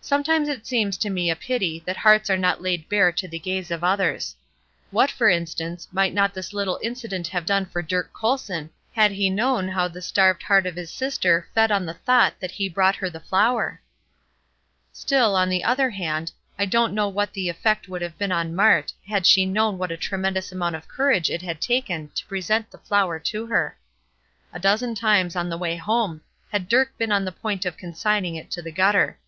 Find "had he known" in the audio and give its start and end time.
8.94-9.68